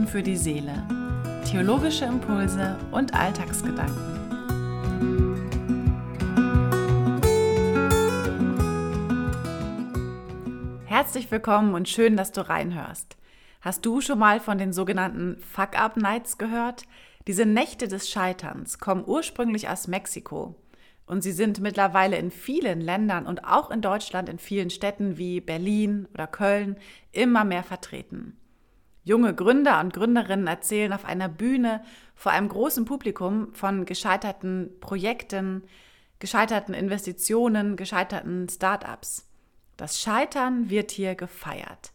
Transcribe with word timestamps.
tun 0.00 0.06
für 0.06 0.22
die 0.22 0.36
Seele. 0.36 0.86
Theologische 1.44 2.04
Impulse 2.06 2.78
und 2.90 3.14
Alltagsgedanken. 3.14 4.18
Herzlich 10.86 11.30
willkommen 11.30 11.74
und 11.74 11.88
schön, 11.88 12.16
dass 12.16 12.32
du 12.32 12.48
reinhörst. 12.48 13.16
Hast 13.60 13.84
du 13.84 14.00
schon 14.00 14.18
mal 14.18 14.40
von 14.40 14.56
den 14.58 14.72
sogenannten 14.72 15.36
Fuck-Up-Nights 15.38 16.38
gehört? 16.38 16.84
Diese 17.26 17.44
Nächte 17.44 17.86
des 17.86 18.08
Scheiterns 18.08 18.78
kommen 18.78 19.04
ursprünglich 19.06 19.68
aus 19.68 19.86
Mexiko 19.86 20.54
und 21.06 21.22
sie 21.22 21.32
sind 21.32 21.60
mittlerweile 21.60 22.16
in 22.16 22.30
vielen 22.30 22.80
Ländern 22.80 23.26
und 23.26 23.44
auch 23.44 23.70
in 23.70 23.82
Deutschland 23.82 24.28
in 24.30 24.38
vielen 24.38 24.70
Städten 24.70 25.18
wie 25.18 25.40
Berlin 25.40 26.08
oder 26.14 26.26
Köln 26.26 26.76
immer 27.12 27.44
mehr 27.44 27.64
vertreten. 27.64 28.40
Junge 29.02 29.34
Gründer 29.34 29.80
und 29.80 29.94
Gründerinnen 29.94 30.46
erzählen 30.46 30.92
auf 30.92 31.04
einer 31.04 31.28
Bühne 31.28 31.82
vor 32.14 32.32
einem 32.32 32.48
großen 32.48 32.84
Publikum 32.84 33.54
von 33.54 33.86
gescheiterten 33.86 34.70
Projekten, 34.80 35.64
gescheiterten 36.18 36.74
Investitionen, 36.74 37.76
gescheiterten 37.76 38.48
Startups. 38.48 39.26
Das 39.78 40.00
Scheitern 40.00 40.68
wird 40.68 40.90
hier 40.90 41.14
gefeiert. 41.14 41.92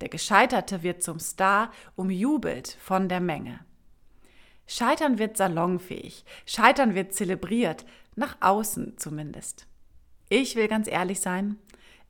Der 0.00 0.08
Gescheiterte 0.08 0.82
wird 0.82 1.02
zum 1.02 1.18
Star, 1.18 1.70
umjubelt 1.94 2.76
von 2.80 3.08
der 3.08 3.20
Menge. 3.20 3.60
Scheitern 4.66 5.18
wird 5.18 5.36
salonfähig, 5.36 6.24
Scheitern 6.44 6.94
wird 6.94 7.14
zelebriert, 7.14 7.84
nach 8.14 8.36
außen 8.40 8.98
zumindest. 8.98 9.66
Ich 10.28 10.56
will 10.56 10.68
ganz 10.68 10.88
ehrlich 10.88 11.20
sein, 11.20 11.58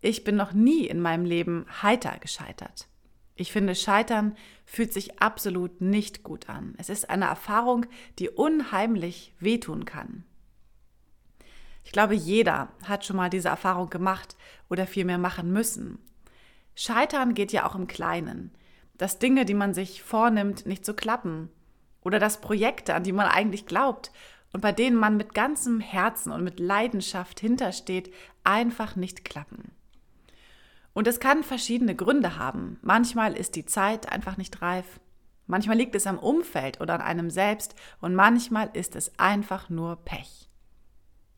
ich 0.00 0.24
bin 0.24 0.36
noch 0.36 0.52
nie 0.52 0.86
in 0.86 1.00
meinem 1.00 1.24
Leben 1.24 1.66
heiter 1.82 2.16
gescheitert. 2.20 2.88
Ich 3.36 3.52
finde, 3.52 3.74
Scheitern 3.74 4.34
fühlt 4.64 4.92
sich 4.92 5.20
absolut 5.20 5.82
nicht 5.82 6.24
gut 6.24 6.48
an. 6.48 6.74
Es 6.78 6.88
ist 6.88 7.10
eine 7.10 7.26
Erfahrung, 7.26 7.84
die 8.18 8.30
unheimlich 8.30 9.34
wehtun 9.38 9.84
kann. 9.84 10.24
Ich 11.84 11.92
glaube, 11.92 12.14
jeder 12.14 12.68
hat 12.82 13.04
schon 13.04 13.16
mal 13.16 13.30
diese 13.30 13.48
Erfahrung 13.48 13.90
gemacht 13.90 14.36
oder 14.68 14.86
vielmehr 14.86 15.18
machen 15.18 15.52
müssen. 15.52 15.98
Scheitern 16.74 17.34
geht 17.34 17.52
ja 17.52 17.66
auch 17.66 17.76
im 17.76 17.86
Kleinen. 17.86 18.50
Dass 18.94 19.18
Dinge, 19.18 19.44
die 19.44 19.54
man 19.54 19.74
sich 19.74 20.02
vornimmt, 20.02 20.66
nicht 20.66 20.84
so 20.84 20.94
klappen. 20.94 21.50
Oder 22.00 22.18
dass 22.18 22.40
Projekte, 22.40 22.94
an 22.94 23.04
die 23.04 23.12
man 23.12 23.28
eigentlich 23.28 23.66
glaubt 23.66 24.10
und 24.52 24.62
bei 24.62 24.72
denen 24.72 24.96
man 24.96 25.18
mit 25.18 25.34
ganzem 25.34 25.80
Herzen 25.80 26.32
und 26.32 26.42
mit 26.42 26.58
Leidenschaft 26.58 27.38
hintersteht, 27.40 28.12
einfach 28.42 28.96
nicht 28.96 29.24
klappen. 29.24 29.75
Und 30.96 31.06
es 31.06 31.20
kann 31.20 31.44
verschiedene 31.44 31.94
Gründe 31.94 32.38
haben. 32.38 32.78
Manchmal 32.80 33.34
ist 33.36 33.54
die 33.54 33.66
Zeit 33.66 34.10
einfach 34.10 34.38
nicht 34.38 34.62
reif. 34.62 34.98
Manchmal 35.46 35.76
liegt 35.76 35.94
es 35.94 36.06
am 36.06 36.18
Umfeld 36.18 36.80
oder 36.80 36.94
an 36.94 37.02
einem 37.02 37.28
selbst 37.28 37.74
und 38.00 38.14
manchmal 38.14 38.70
ist 38.72 38.96
es 38.96 39.12
einfach 39.18 39.68
nur 39.68 39.96
Pech. 40.06 40.48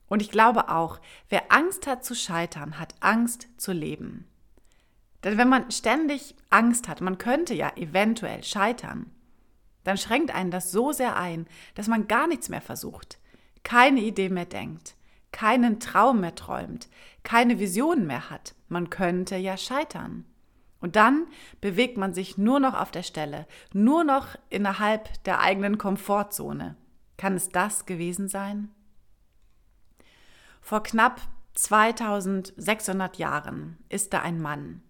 Und 0.06 0.22
ich 0.22 0.30
glaube 0.30 0.68
auch, 0.68 1.00
wer 1.28 1.50
Angst 1.50 1.88
hat 1.88 2.04
zu 2.04 2.14
scheitern, 2.14 2.78
hat 2.78 2.94
Angst 3.00 3.48
zu 3.56 3.72
leben. 3.72 4.28
Denn 5.24 5.38
wenn 5.38 5.48
man 5.48 5.72
ständig 5.72 6.36
Angst 6.50 6.86
hat, 6.86 7.00
man 7.00 7.18
könnte 7.18 7.52
ja 7.52 7.72
eventuell 7.74 8.44
scheitern, 8.44 9.10
dann 9.82 9.98
schränkt 9.98 10.32
einen 10.32 10.52
das 10.52 10.70
so 10.70 10.92
sehr 10.92 11.16
ein, 11.16 11.48
dass 11.74 11.88
man 11.88 12.06
gar 12.06 12.28
nichts 12.28 12.48
mehr 12.48 12.62
versucht, 12.62 13.18
keine 13.64 14.02
Idee 14.02 14.28
mehr 14.28 14.46
denkt, 14.46 14.94
keinen 15.32 15.80
Traum 15.80 16.20
mehr 16.20 16.34
träumt, 16.34 16.88
keine 17.22 17.58
Visionen 17.58 18.06
mehr 18.06 18.30
hat. 18.30 18.54
Man 18.68 18.90
könnte 18.90 19.36
ja 19.36 19.56
scheitern. 19.56 20.24
Und 20.80 20.96
dann 20.96 21.26
bewegt 21.60 21.96
man 21.96 22.14
sich 22.14 22.38
nur 22.38 22.60
noch 22.60 22.74
auf 22.74 22.90
der 22.90 23.02
Stelle, 23.02 23.46
nur 23.72 24.04
noch 24.04 24.36
innerhalb 24.48 25.22
der 25.24 25.40
eigenen 25.40 25.76
Komfortzone. 25.76 26.76
Kann 27.16 27.34
es 27.34 27.48
das 27.48 27.84
gewesen 27.84 28.28
sein? 28.28 28.70
Vor 30.60 30.82
knapp 30.82 31.20
2600 31.54 33.16
Jahren 33.16 33.78
ist 33.88 34.12
da 34.12 34.20
ein 34.20 34.40
Mann. 34.40 34.82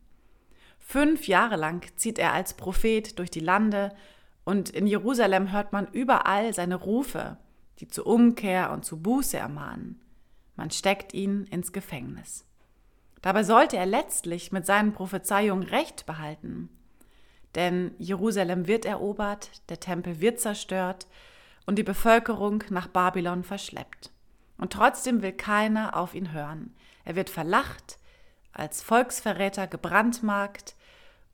Fünf 0.79 1.27
Jahre 1.27 1.57
lang 1.57 1.87
zieht 1.97 2.19
er 2.19 2.33
als 2.33 2.55
Prophet 2.55 3.19
durch 3.19 3.31
die 3.31 3.41
Lande 3.41 3.95
und 4.45 4.71
in 4.71 4.87
Jerusalem 4.87 5.53
hört 5.53 5.73
man 5.73 5.87
überall 5.93 6.53
seine 6.53 6.77
Rufe, 6.77 7.39
die 7.79 7.89
zur 7.89 8.07
Umkehr 8.07 8.73
und 8.73 8.85
zu 8.85 9.01
Buße 9.01 9.37
ermahnen. 9.39 10.01
Man 10.59 10.73
steckt 10.73 11.15
ihn 11.15 11.45
ins 11.45 11.73
Gefängnis. 11.73 12.45
Dabei 13.23 13.45
sollte 13.45 13.77
er 13.77 13.87
letztlich 13.87 14.51
mit 14.51 14.67
seinen 14.67 14.93
Prophezeiungen 14.93 15.63
Recht 15.63 16.05
behalten. 16.05 16.69
Denn 17.55 17.95
Jerusalem 17.99 18.67
wird 18.67 18.85
erobert, 18.85 19.53
der 19.69 19.79
Tempel 19.79 20.21
wird 20.21 20.41
zerstört 20.41 21.07
und 21.65 21.79
die 21.79 21.85
Bevölkerung 21.85 22.65
nach 22.71 22.89
Babylon 22.89 23.45
verschleppt. 23.45 24.11
Und 24.57 24.73
trotzdem 24.73 25.23
will 25.23 25.33
keiner 25.33 25.97
auf 25.97 26.17
ihn 26.17 26.33
hören. 26.33 26.75
Er 27.05 27.15
wird 27.15 27.31
verlacht, 27.31 28.01
als 28.53 28.83
Volksverräter 28.83 29.69
gebrandmarkt 29.69 30.75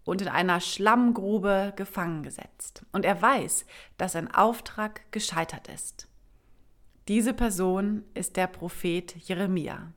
und 0.04 0.20
in 0.20 0.28
einer 0.28 0.60
Schlammgrube 0.60 1.72
gefangen 1.76 2.24
gesetzt. 2.24 2.84
Und 2.92 3.06
er 3.06 3.22
weiß, 3.22 3.64
dass 3.96 4.12
sein 4.12 4.34
Auftrag 4.34 5.10
gescheitert 5.12 5.68
ist. 5.68 6.08
Diese 7.08 7.34
Person 7.34 8.02
ist 8.14 8.36
der 8.36 8.46
Prophet 8.46 9.14
Jeremia, 9.16 9.92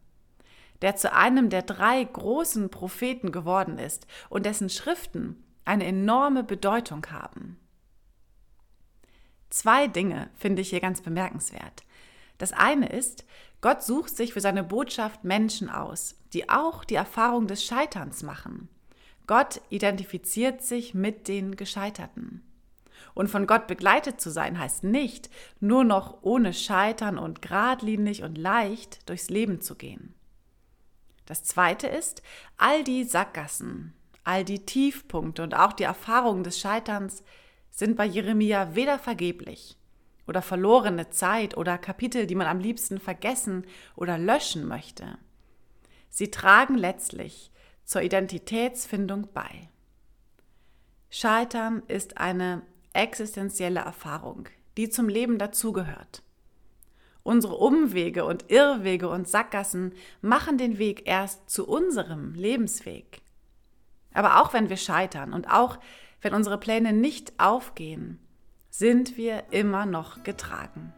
der 0.82 0.98
zu 0.98 1.14
einem 1.14 1.50
der 1.50 1.62
drei 1.62 2.04
großen 2.04 2.70
Propheten 2.70 3.32
geworden 3.32 3.80
ist 3.80 4.08
und 4.30 4.46
dessen 4.46 4.70
Schriften 4.70 5.42
eine 5.64 5.86
enorme 5.86 6.44
Bedeutung 6.44 7.06
haben. 7.10 7.58
Zwei 9.50 9.88
Dinge 9.88 10.30
finde 10.36 10.62
ich 10.62 10.70
hier 10.70 10.82
ganz 10.82 11.02
bemerkenswert. 11.02 11.86
Das 12.38 12.52
eine 12.52 12.90
ist, 12.90 13.26
Gott 13.62 13.84
sucht 13.84 14.16
sich 14.16 14.34
für 14.34 14.42
seine 14.42 14.64
Botschaft 14.64 15.24
Menschen 15.24 15.70
aus, 15.70 16.16
die 16.34 16.50
auch 16.50 16.84
die 16.84 16.96
Erfahrung 16.96 17.48
des 17.48 17.64
Scheiterns 17.64 18.22
machen. 18.22 18.68
Gott 19.28 19.62
identifiziert 19.70 20.62
sich 20.62 20.94
mit 20.94 21.28
den 21.30 21.56
Gescheiterten. 21.56 22.47
Und 23.14 23.30
von 23.30 23.48
Gott 23.48 23.68
begleitet 23.68 24.22
zu 24.22 24.30
sein 24.30 24.60
heißt 24.60 24.84
nicht, 24.84 25.30
nur 25.60 25.84
noch 25.84 26.20
ohne 26.22 26.54
Scheitern 26.54 27.18
und 27.18 27.42
geradlinig 27.42 28.24
und 28.24 28.38
leicht 28.38 29.10
durchs 29.10 29.30
Leben 29.30 29.62
zu 29.62 29.76
gehen. 29.76 30.14
Das 31.26 31.44
Zweite 31.44 31.88
ist, 31.88 32.22
all 32.58 32.84
die 32.84 33.04
Sackgassen, 33.04 33.94
all 34.24 34.44
die 34.44 34.66
Tiefpunkte 34.66 35.44
und 35.44 35.56
auch 35.56 35.74
die 35.74 35.84
Erfahrungen 35.84 36.44
des 36.44 36.60
Scheiterns 36.60 37.24
sind 37.70 37.96
bei 37.96 38.06
Jeremia 38.06 38.76
weder 38.76 38.98
vergeblich 38.98 39.78
oder 40.26 40.42
verlorene 40.42 41.10
Zeit 41.10 41.56
oder 41.58 41.78
Kapitel, 41.78 42.28
die 42.28 42.36
man 42.36 42.48
am 42.48 42.60
liebsten 42.60 43.00
vergessen 43.00 43.66
oder 43.96 44.18
löschen 44.18 44.68
möchte. 44.68 45.18
Sie 46.10 46.32
tragen 46.32 46.78
letztlich 46.78 47.52
zur 47.84 48.02
Identitätsfindung 48.02 49.30
bei. 49.34 49.70
Scheitern 51.10 51.84
ist 51.88 52.18
eine 52.18 52.64
existenzielle 52.98 53.80
Erfahrung, 53.80 54.50
die 54.76 54.90
zum 54.90 55.08
Leben 55.08 55.38
dazugehört. 55.38 56.24
Unsere 57.24 57.56
Umwege 57.56 58.26
und 58.26 58.50
Irrwege 58.50 59.10
und 59.10 59.28
Sackgassen 59.28 59.94
machen 60.22 60.58
den 60.58 60.78
Weg 60.78 61.08
erst 61.08 61.50
zu 61.50 61.68
unserem 61.68 62.34
Lebensweg. 62.34 63.22
Aber 64.14 64.42
auch 64.42 64.54
wenn 64.54 64.70
wir 64.70 64.78
scheitern 64.78 65.34
und 65.34 65.50
auch 65.50 65.78
wenn 66.22 66.34
unsere 66.34 66.58
Pläne 66.58 66.94
nicht 66.94 67.34
aufgehen, 67.40 68.20
sind 68.70 69.18
wir 69.18 69.52
immer 69.52 69.86
noch 69.86 70.24
getragen. 70.24 70.94